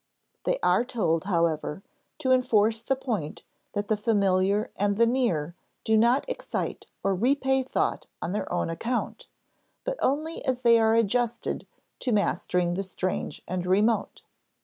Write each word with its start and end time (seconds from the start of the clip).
They 0.45 0.57
are 0.63 0.83
told, 0.83 1.25
however, 1.25 1.83
to 2.17 2.31
enforce 2.31 2.79
the 2.79 2.95
point 2.95 3.43
that 3.73 3.87
the 3.87 3.95
familiar 3.95 4.71
and 4.75 4.97
the 4.97 5.05
near 5.05 5.53
do 5.83 5.95
not 5.95 6.25
excite 6.27 6.87
or 7.03 7.13
repay 7.13 7.61
thought 7.61 8.07
on 8.19 8.31
their 8.31 8.51
own 8.51 8.71
account, 8.71 9.27
but 9.83 9.99
only 10.01 10.43
as 10.43 10.63
they 10.63 10.79
are 10.79 10.95
adjusted 10.95 11.67
to 11.99 12.11
mastering 12.11 12.73
the 12.73 12.81
strange 12.81 13.43
and 13.47 13.67
remote. 13.67 14.23